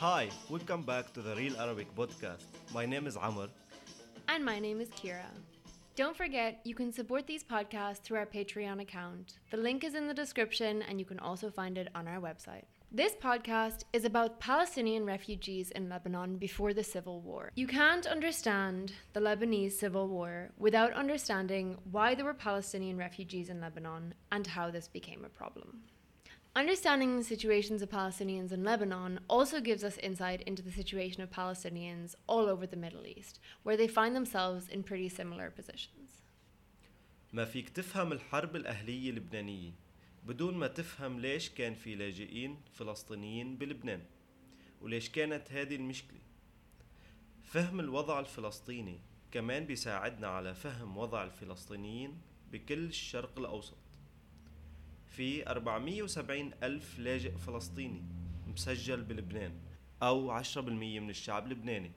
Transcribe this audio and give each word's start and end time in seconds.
Hi, 0.00 0.30
welcome 0.48 0.82
back 0.82 1.12
to 1.12 1.20
the 1.20 1.36
Real 1.36 1.60
Arabic 1.60 1.94
podcast. 1.94 2.44
My 2.72 2.86
name 2.86 3.06
is 3.06 3.18
Amr. 3.18 3.48
And 4.28 4.42
my 4.42 4.58
name 4.58 4.80
is 4.80 4.88
Kira. 4.88 5.26
Don't 5.94 6.16
forget, 6.16 6.62
you 6.64 6.74
can 6.74 6.90
support 6.90 7.26
these 7.26 7.44
podcasts 7.44 7.98
through 7.98 8.16
our 8.16 8.24
Patreon 8.24 8.80
account. 8.80 9.36
The 9.50 9.58
link 9.58 9.84
is 9.84 9.94
in 9.94 10.08
the 10.08 10.14
description, 10.14 10.80
and 10.80 10.98
you 10.98 11.04
can 11.04 11.18
also 11.18 11.50
find 11.50 11.76
it 11.76 11.88
on 11.94 12.08
our 12.08 12.18
website. 12.18 12.64
This 12.90 13.12
podcast 13.12 13.84
is 13.92 14.06
about 14.06 14.40
Palestinian 14.40 15.04
refugees 15.04 15.70
in 15.72 15.90
Lebanon 15.90 16.38
before 16.38 16.72
the 16.72 16.82
civil 16.82 17.20
war. 17.20 17.52
You 17.54 17.66
can't 17.66 18.06
understand 18.06 18.94
the 19.12 19.20
Lebanese 19.20 19.72
civil 19.72 20.08
war 20.08 20.48
without 20.56 20.94
understanding 20.94 21.76
why 21.90 22.14
there 22.14 22.24
were 22.24 22.32
Palestinian 22.32 22.96
refugees 22.96 23.50
in 23.50 23.60
Lebanon 23.60 24.14
and 24.32 24.46
how 24.46 24.70
this 24.70 24.88
became 24.88 25.26
a 25.26 25.28
problem. 25.28 25.82
Understanding 26.55 27.17
the 27.17 27.23
situations 27.23 27.81
of 27.81 27.89
Palestinians 27.89 28.51
in 28.53 28.63
Lebanon 28.63 29.19
also 29.27 29.59
gives 29.59 29.83
us 29.83 29.97
insight 29.97 30.41
into 30.43 30.61
the 30.61 30.71
situation 30.71 31.21
of 31.21 31.29
Palestinians 31.29 32.15
all 32.27 32.47
over 32.47 32.65
the 32.65 32.77
Middle 32.77 33.05
East, 33.05 33.39
where 33.63 33.75
they 33.75 33.87
find 33.87 34.15
themselves 34.15 34.69
in 34.69 34.81
pretty 34.83 35.09
similar 35.09 35.49
positions. 35.51 36.23
ما 37.33 37.45
فيك 37.45 37.69
تفهم 37.69 38.11
الحرب 38.11 38.55
الأهلية 38.55 39.09
اللبنانية 39.09 39.71
بدون 40.25 40.57
ما 40.57 40.67
تفهم 40.67 41.19
ليش 41.19 41.49
كان 41.49 41.73
في 41.73 41.95
لاجئين 41.95 42.57
فلسطينيين 42.73 43.57
بلبنان 43.57 44.01
وليش 44.81 45.09
كانت 45.09 45.51
هذه 45.51 45.75
المشكلة 45.75 46.19
فهم 47.43 47.79
الوضع 47.79 48.19
الفلسطيني 48.19 48.99
كمان 49.31 49.65
بيساعدنا 49.65 50.27
على 50.27 50.55
فهم 50.55 50.97
وضع 50.97 51.23
الفلسطينيين 51.23 52.21
بكل 52.51 52.85
الشرق 52.85 53.39
الأوسط 53.39 53.77
في 55.10 55.46
470 55.46 56.50
ألف 56.62 56.98
لاجئ 56.98 57.36
فلسطيني 57.36 58.02
مسجل 58.46 59.02
بلبنان 59.02 59.52
أو 60.02 60.42
10% 60.42 60.58
من 60.68 61.10
الشعب 61.10 61.44
اللبناني 61.44 61.90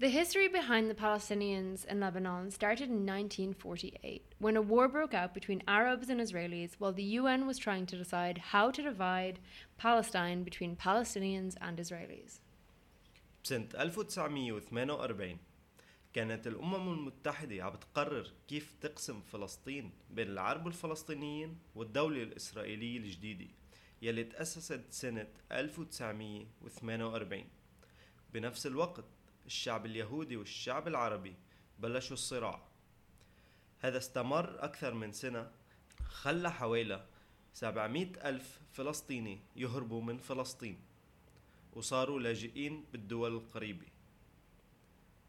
The 0.00 0.10
history 0.10 0.46
behind 0.46 0.88
the 0.88 0.94
Palestinians 0.94 1.84
in 1.84 1.98
Lebanon 1.98 2.52
started 2.52 2.88
in 2.88 3.04
1948 3.04 4.22
when 4.38 4.56
a 4.56 4.62
war 4.62 4.86
broke 4.86 5.12
out 5.12 5.34
between 5.34 5.60
Arabs 5.66 6.08
and 6.08 6.20
Israelis 6.20 6.74
while 6.78 6.92
the 6.92 7.18
UN 7.20 7.48
was 7.48 7.58
trying 7.58 7.84
to 7.86 7.96
decide 7.96 8.38
how 8.38 8.70
to 8.70 8.80
divide 8.80 9.40
Palestine 9.76 10.44
between 10.44 10.76
Palestinians 10.76 11.56
and 11.60 11.78
Israelis. 11.78 12.38
بسنة 13.44 13.74
1948 13.74 15.47
كانت 16.18 16.46
الأمم 16.46 16.92
المتحدة 16.92 17.64
عم 17.64 17.72
بتقرر 17.72 18.30
كيف 18.48 18.74
تقسم 18.80 19.20
فلسطين 19.20 19.92
بين 20.10 20.28
العرب 20.28 20.66
الفلسطينيين 20.66 21.58
والدولة 21.74 22.22
الإسرائيلية 22.22 22.98
الجديدة 22.98 23.46
يلي 24.02 24.24
تأسست 24.24 24.84
سنة 24.90 25.28
1948 25.52 27.44
بنفس 28.34 28.66
الوقت 28.66 29.04
الشعب 29.46 29.86
اليهودي 29.86 30.36
والشعب 30.36 30.88
العربي 30.88 31.34
بلشوا 31.78 32.14
الصراع. 32.16 32.62
هذا 33.80 33.98
استمر 33.98 34.64
أكثر 34.64 34.94
من 34.94 35.12
سنة 35.12 35.50
خلى 36.08 36.52
حوالي 36.52 37.06
700 37.54 38.28
ألف 38.28 38.60
فلسطيني 38.72 39.40
يهربوا 39.56 40.02
من 40.02 40.18
فلسطين 40.18 40.80
وصاروا 41.72 42.20
لاجئين 42.20 42.84
بالدول 42.92 43.34
القريبة. 43.34 43.97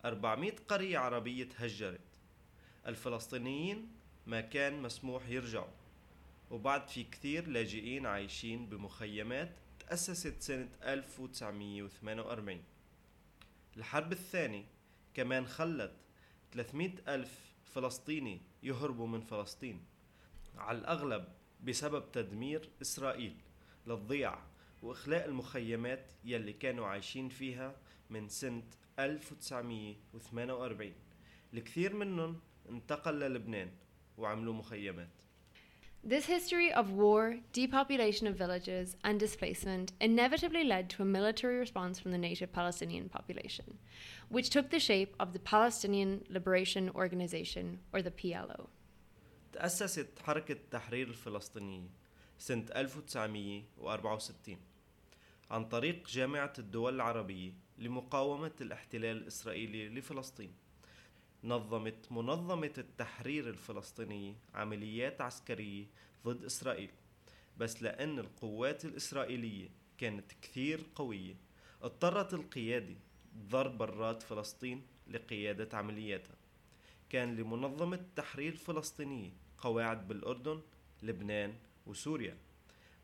400 0.06 0.52
قرية 0.68 0.98
عربية 0.98 1.44
تهجرت 1.44 2.00
الفلسطينيين 2.88 3.92
ما 4.28 4.42
كان 4.42 4.82
مسموح 4.82 5.30
يرجعوا. 5.30 5.80
وبعد 6.52 6.88
في 6.88 7.04
كثير 7.04 7.48
لاجئين 7.48 8.06
عايشين 8.06 8.70
بمخيمات 8.70 9.52
تأسست 9.80 10.42
سنة 10.42 10.70
1948 10.84 12.64
الحرب 13.78 14.12
الثانية 14.12 14.66
كمان 15.14 15.48
خلت 15.48 15.94
300 16.54 16.92
ألف 17.08 17.54
فلسطيني 17.66 18.42
يهربوا 18.64 19.08
من 19.08 19.22
فلسطين 19.22 19.84
على 20.58 20.78
الأغلب 20.78 21.28
بسبب 21.64 22.12
تدمير 22.12 22.70
إسرائيل 22.82 23.36
للضياع 23.88 24.42
وإخلاء 24.82 25.26
المخيمات 25.26 26.12
يلي 26.24 26.54
كانوا 26.54 26.88
عايشين 26.88 27.30
فيها 27.30 27.76
من 28.10 28.30
سنة 28.30 28.64
1948 29.00 30.94
الكثير 31.54 31.96
منهم 31.96 32.40
انتقل 32.70 33.20
للبنان 33.20 33.72
وعملوا 34.18 34.54
مخيمات 34.54 35.10
This 36.02 36.28
history 36.28 36.72
of 36.72 36.94
war, 36.94 37.40
depopulation 37.52 38.26
of 38.26 38.38
villages, 38.38 38.96
and 39.04 39.20
displacement 39.20 39.92
inevitably 40.00 40.64
led 40.64 40.90
to 40.92 41.04
a 41.04 41.06
military 41.06 41.58
response 41.58 42.00
from 42.00 42.12
the 42.12 42.18
native 42.18 42.54
Palestinian 42.54 43.10
population, 43.10 43.78
which 44.30 44.50
took 44.50 44.70
the 44.70 44.80
shape 44.80 45.14
of 45.20 45.34
the 45.34 45.40
Palestinian 45.40 46.24
Liberation 46.30 46.90
Organization, 46.96 47.80
or 47.92 48.02
the 48.02 48.12
PLO. 48.12 48.70
تأسست 49.52 50.20
حركة 50.20 50.52
التحرير 50.52 51.08
الفلسطينية 51.08 51.90
سنة 52.38 52.66
1964 52.76 54.58
عن 55.52 55.66
طريق 55.66 56.08
جامعة 56.08 56.54
الدول 56.60 56.96
العربية 56.96 57.54
لمقاومة 57.80 58.52
الاحتلال 58.62 59.18
الإسرائيلي 59.18 59.90
لفلسطين. 59.90 60.54
نظمت 61.44 62.12
منظمة 62.12 62.74
التحرير 62.78 63.50
الفلسطينية 63.50 64.36
عمليات 64.54 65.22
عسكرية 65.22 65.86
ضد 66.26 66.44
إسرائيل 66.44 66.90
بس 67.58 67.84
لأن 67.84 68.20
القوات 68.20 68.86
الإسرائيلية 68.86 69.70
كانت 69.98 70.32
كثير 70.42 70.86
قوية 70.96 71.36
اضطرت 71.82 72.34
القيادة 72.34 72.96
ضرب 73.38 73.78
برات 73.78 74.24
فلسطين 74.24 74.82
لقيادة 75.08 75.78
عملياتها. 75.78 76.36
كان 77.10 77.36
لمنظمة 77.36 77.96
التحرير 77.98 78.54
الفلسطينية 78.54 79.32
قواعد 79.58 80.08
بالأردن 80.08 80.62
لبنان 81.04 81.54
وسوريا 81.88 82.38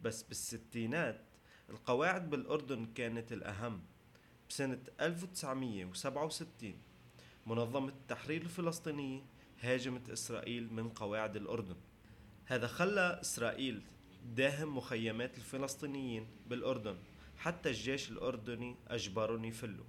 بس 0.01 0.23
بالستينات 0.23 1.21
القواعد 1.69 2.29
بالأردن 2.29 2.85
كانت 2.85 3.33
الأهم. 3.33 3.81
بسنة 4.49 4.79
1967 5.01 6.73
منظمة 7.45 7.89
التحرير 7.89 8.41
الفلسطينية 8.41 9.21
هاجمت 9.61 10.09
إسرائيل 10.09 10.73
من 10.73 10.89
قواعد 10.89 11.35
الأردن. 11.35 11.75
هذا 12.45 12.67
خلى 12.67 13.19
إسرائيل 13.21 13.81
داهم 14.25 14.77
مخيمات 14.77 15.37
الفلسطينيين 15.37 16.27
بالأردن 16.47 16.97
حتى 17.37 17.69
الجيش 17.69 18.11
الأردني 18.11 18.75
أجبرهم 18.87 19.45
يفلوا 19.45 19.85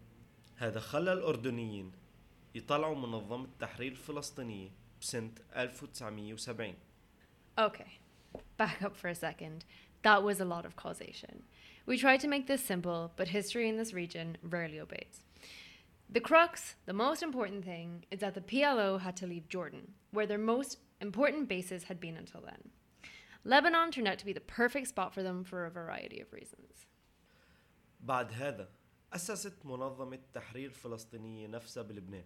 هذا 0.56 0.80
خلى 0.80 1.12
الأردنيين 1.12 1.92
يطلعوا 2.54 2.96
منظمة 2.96 3.44
التحرير 3.44 3.92
الفلسطينية 3.92 4.70
بسنة 5.00 5.32
1970 5.56 6.74
Okay, 7.58 7.88
back 8.57 8.81
up 8.81 8.95
for 8.95 9.07
a 9.07 9.15
second. 9.15 9.65
That 10.03 10.23
was 10.23 10.39
a 10.39 10.45
lot 10.45 10.65
of 10.65 10.75
causation. 10.75 11.43
We 11.85 11.97
tried 11.97 12.19
to 12.21 12.27
make 12.27 12.47
this 12.47 12.63
simple, 12.63 13.11
but 13.15 13.29
history 13.29 13.67
in 13.67 13.77
this 13.77 13.93
region 13.93 14.37
rarely 14.41 14.79
obeys. 14.79 15.23
The 16.09 16.19
crux, 16.19 16.75
the 16.85 16.93
most 16.93 17.23
important 17.23 17.63
thing, 17.63 18.05
is 18.11 18.19
that 18.19 18.33
the 18.33 18.41
PLO 18.41 18.99
had 18.99 19.15
to 19.17 19.27
leave 19.27 19.47
Jordan, 19.47 19.93
where 20.11 20.27
their 20.27 20.37
most 20.37 20.77
important 20.99 21.47
bases 21.47 21.85
had 21.85 21.99
been 21.99 22.17
until 22.17 22.41
then. 22.41 22.69
Lebanon 23.43 23.91
turned 23.91 24.07
out 24.07 24.19
to 24.19 24.25
be 24.25 24.33
the 24.33 24.41
perfect 24.41 24.87
spot 24.87 25.13
for 25.13 25.23
them 25.23 25.43
for 25.43 25.65
a 25.65 25.71
variety 25.71 26.19
of 26.19 26.31
reasons. 26.33 26.85
بعد 28.05 28.31
هذا 28.33 28.69
أسست 29.13 29.65
منظمة 29.65 30.15
التحرير 30.15 30.69
الفلسطينية 30.69 31.47
نفسها 31.47 31.83
بلبنان 31.83 32.25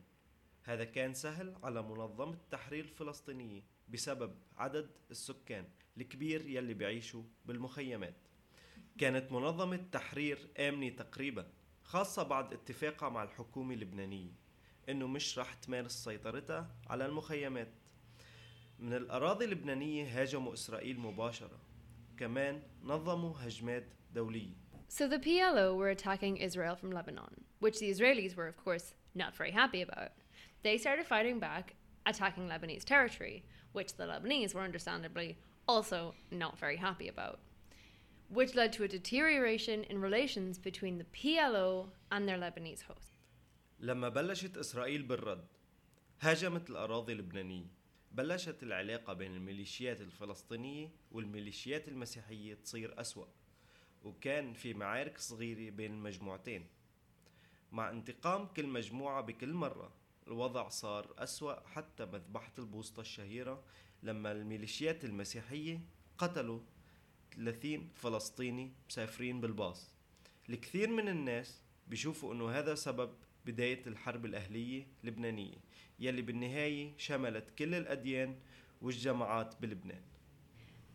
هذا 0.64 0.84
كان 0.84 1.14
سهل 1.14 1.56
على 1.64 1.82
منظمة 1.82 2.34
التحرير 2.34 2.84
الفلسطينية 2.84 3.62
بسبب 3.93 4.35
عدد 4.57 4.91
السكان 5.11 5.65
الكبير 5.97 6.47
يلي 6.47 6.75
بيعيشوا 6.75 7.23
بالمخيمات. 7.47 8.15
كانت 8.99 9.33
منظمة 9.33 9.77
التحرير 9.77 10.39
آمنة 10.59 10.89
تقريبا 10.89 11.47
خاصة 11.83 12.23
بعد 12.23 12.53
اتفاقها 12.53 13.09
مع 13.09 13.23
الحكومة 13.23 13.75
اللبنانية 13.75 14.33
إنه 14.89 15.07
مش 15.07 15.39
رح 15.39 15.55
تمارس 15.55 16.05
سيطرتها 16.05 16.71
على 16.87 17.07
المخيمات. 17.07 17.73
من 18.79 18.93
الأراضي 18.95 19.45
اللبنانية 19.45 20.21
هاجموا 20.21 20.55
إسرائيل 20.55 21.01
مباشرة 21.01 21.61
كمان 22.19 22.63
نظموا 22.83 23.35
هجمات 23.41 23.85
دولية. 24.15 24.55
So 24.89 25.07
the 25.07 25.19
PLO 25.19 25.77
were 25.77 25.91
attacking 25.91 26.37
Israel 26.37 26.75
from 26.75 26.91
Lebanon, 26.91 27.45
which 27.61 27.79
the 27.79 27.91
Israelis 27.91 28.35
were, 28.37 28.49
of 28.49 28.57
course, 28.57 28.95
not 29.15 29.37
very 29.37 29.53
happy 29.53 29.83
about. 29.83 30.13
They 30.63 30.79
started 30.79 31.07
fighting 31.07 31.39
back, 31.39 31.75
attacking 32.07 32.49
Lebanese 32.49 32.85
territory, 32.85 33.45
which 33.73 33.97
the 33.97 34.05
Lebanese 34.05 34.55
were 34.55 34.63
understandably 34.63 35.37
also 35.69 36.15
not 36.31 36.59
very 36.59 36.77
happy 36.77 37.09
about, 37.09 37.39
which 38.29 38.55
led 38.55 38.73
to 38.73 38.85
a 38.85 38.89
deterioration 38.89 39.85
in 39.85 40.01
relations 40.01 40.59
between 40.59 40.99
the 40.99 41.05
PLO 41.05 41.89
and 42.13 42.29
their 42.29 42.39
Lebanese 42.39 42.83
hosts. 42.83 43.17
لما 43.81 44.09
بلشت 44.09 44.57
إسرائيل 44.57 45.03
بالرد 45.03 45.47
هاجمت 46.21 46.71
الأراضي 46.71 47.13
اللبنانية 47.13 47.67
بلشت 48.13 48.63
العلاقة 48.63 49.13
بين 49.13 49.35
الميليشيات 49.35 50.01
الفلسطينية 50.01 50.91
والميليشيات 51.13 51.89
المسيحية 51.89 52.55
تصير 52.55 53.01
أسوأ 53.01 53.27
وكان 54.05 54.53
في 54.53 54.75
معارك 54.75 55.19
صغيرة 55.19 55.71
بين 55.71 55.93
المجموعتين 55.93 56.67
مع 57.73 57.91
انتقام 57.91 58.47
كل 58.47 58.67
مجموعة 58.67 59.21
بكل 59.21 59.53
مرة 59.53 59.93
الوضع 60.31 60.69
صار 60.69 61.15
أسوأ 61.19 61.69
حتى 61.69 62.05
مذبحة 62.07 62.53
البوسطة 62.59 63.01
الشهيرة 63.01 63.63
لما 64.03 64.33
الميليشيات 64.33 65.05
المسيحية 65.05 65.81
قتلوا 66.19 66.61
30 67.37 67.89
فلسطيني 67.95 68.73
مسافرين 68.89 69.41
بالباص. 69.41 69.91
الكثير 70.49 70.91
من 70.91 71.09
الناس 71.09 71.63
بيشوفوا 71.89 72.35
إنه 72.35 72.51
هذا 72.51 72.75
سبب 72.75 73.15
بداية 73.47 73.83
الحرب 73.87 74.25
الأهلية 74.25 74.87
اللبنانية 75.05 75.57
يلي 75.99 76.23
بالنهاية 76.23 76.93
شملت 76.97 77.51
كل 77.59 77.75
الأديان 77.75 78.39
والجماعات 78.83 79.55
بلبنان. 79.61 80.03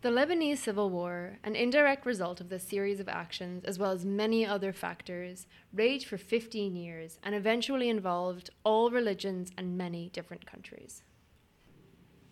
The 0.04 0.08
Lebanese 0.08 0.56
Civil 0.56 0.88
War, 0.88 1.38
an 1.44 1.54
indirect 1.54 2.06
result 2.06 2.40
of 2.40 2.48
this 2.48 2.62
series 2.66 3.00
of 3.00 3.08
actions, 3.08 3.64
as 3.66 3.78
well 3.78 3.90
as 3.90 4.04
many 4.06 4.46
other 4.46 4.72
factors, 4.72 5.46
raged 5.74 6.06
for 6.06 6.16
15 6.16 6.74
years 6.74 7.18
and 7.22 7.34
eventually 7.34 7.90
involved 7.90 8.48
all 8.64 8.90
religions 8.90 9.50
and 9.58 9.76
many 9.76 10.08
different 10.08 10.46
countries. 10.46 11.02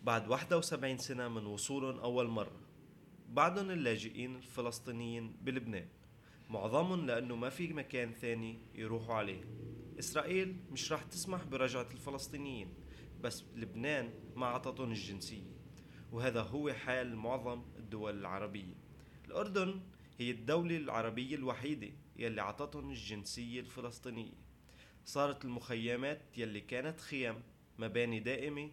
بعد 0.05 0.29
71 0.29 0.99
سنة 0.99 1.29
من 1.29 1.47
وصولهم 1.47 1.99
أول 1.99 2.29
مرة 2.29 2.61
بعدهم 3.29 3.71
اللاجئين 3.71 4.37
الفلسطينيين 4.37 5.37
بلبنان 5.43 5.87
معظمهم 6.51 7.07
لأنه 7.07 7.37
ما 7.37 7.49
في 7.51 7.73
مكان 7.73 8.13
ثاني 8.13 8.59
يروحوا 8.75 9.15
عليه 9.15 9.41
إسرائيل 9.99 10.57
مش 10.71 10.93
راح 10.93 11.03
تسمح 11.03 11.45
برجعة 11.45 11.87
الفلسطينيين 11.93 12.75
بس 13.21 13.45
لبنان 13.57 14.11
ما 14.37 14.47
عطتهم 14.47 14.91
الجنسية 14.91 15.59
وهذا 16.14 16.42
هو 16.42 16.74
حال 16.74 17.16
معظم 17.16 17.62
الدول 17.78 18.20
العربية 18.20 18.74
الأردن 19.28 19.82
هي 20.20 20.32
الدولة 20.32 20.78
العربية 20.78 21.36
الوحيدة 21.36 21.90
يلي 22.16 22.42
عطتهم 22.42 22.90
الجنسية 22.90 23.60
الفلسطينية 23.60 24.34
صارت 25.06 25.46
المخيمات 25.46 26.22
يلي 26.38 26.62
كانت 26.62 27.00
خيم 27.00 27.36
مباني 27.80 28.20
دائمة 28.20 28.72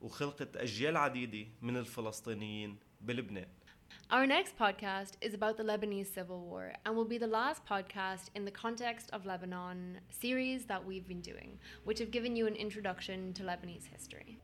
وخلقت 0.00 0.56
أجيال 0.56 0.96
عديدة 0.96 1.48
من 1.62 1.76
الفلسطينيين 1.76 2.76
بلبنان 3.00 3.48
Our 4.10 4.26
next 4.26 4.58
podcast 4.58 5.16
is 5.22 5.32
about 5.32 5.56
the 5.56 5.62
Lebanese 5.62 6.12
Civil 6.12 6.40
War 6.40 6.72
and 6.84 6.94
will 6.94 7.06
be 7.06 7.18
the 7.18 7.26
last 7.26 7.64
podcast 7.64 8.28
in 8.34 8.44
the 8.44 8.50
Context 8.50 9.08
of 9.12 9.24
Lebanon 9.24 10.00
series 10.10 10.66
that 10.66 10.84
we've 10.84 11.08
been 11.08 11.22
doing, 11.22 11.58
which 11.84 11.98
have 11.98 12.10
given 12.10 12.36
you 12.36 12.46
an 12.46 12.54
introduction 12.54 13.32
to 13.34 13.42
Lebanese 13.42 13.86
history. 13.86 14.38